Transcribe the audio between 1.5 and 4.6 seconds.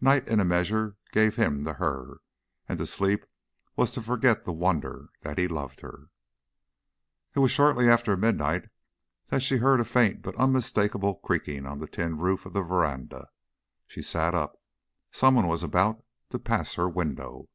to her, and to sleep was to forget the